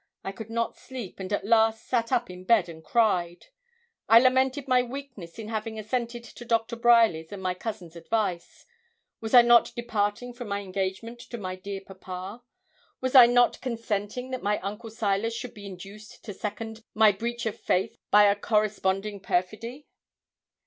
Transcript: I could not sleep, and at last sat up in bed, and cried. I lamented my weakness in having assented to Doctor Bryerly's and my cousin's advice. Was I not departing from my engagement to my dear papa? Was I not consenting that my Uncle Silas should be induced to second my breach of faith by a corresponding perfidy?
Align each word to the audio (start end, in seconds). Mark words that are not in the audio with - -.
I 0.23 0.31
could 0.31 0.49
not 0.49 0.75
sleep, 0.79 1.19
and 1.19 1.31
at 1.31 1.45
last 1.45 1.85
sat 1.85 2.11
up 2.11 2.27
in 2.31 2.43
bed, 2.43 2.67
and 2.67 2.83
cried. 2.83 3.45
I 4.09 4.17
lamented 4.19 4.67
my 4.67 4.81
weakness 4.81 5.37
in 5.37 5.49
having 5.49 5.77
assented 5.77 6.23
to 6.23 6.43
Doctor 6.43 6.75
Bryerly's 6.75 7.31
and 7.31 7.39
my 7.39 7.53
cousin's 7.53 7.95
advice. 7.95 8.65
Was 9.19 9.35
I 9.35 9.43
not 9.43 9.71
departing 9.75 10.33
from 10.33 10.47
my 10.47 10.61
engagement 10.61 11.19
to 11.19 11.37
my 11.37 11.55
dear 11.55 11.81
papa? 11.81 12.41
Was 12.99 13.13
I 13.13 13.27
not 13.27 13.61
consenting 13.61 14.31
that 14.31 14.41
my 14.41 14.57
Uncle 14.61 14.89
Silas 14.89 15.35
should 15.35 15.53
be 15.53 15.67
induced 15.67 16.23
to 16.25 16.33
second 16.33 16.83
my 16.95 17.11
breach 17.11 17.45
of 17.45 17.59
faith 17.59 17.99
by 18.09 18.23
a 18.23 18.35
corresponding 18.35 19.19
perfidy? 19.19 19.85